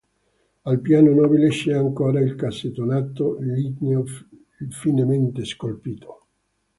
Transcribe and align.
Al 0.63 0.79
piano 0.81 1.11
nobile 1.13 1.49
c'è 1.49 1.73
ancora 1.73 2.19
il 2.21 2.33
cassettonato 2.33 3.37
ligneo 3.39 4.03
finemente 4.71 5.45
scolpito. 5.45 6.25